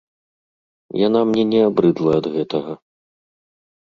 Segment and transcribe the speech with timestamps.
[1.07, 2.71] Яна мне не абрыдла ад гэтага.